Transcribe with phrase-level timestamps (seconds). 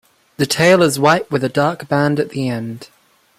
[0.37, 2.89] The tail is white with a dark band at the end.